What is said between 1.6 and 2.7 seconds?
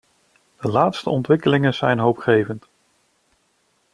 zijn hoopgevend.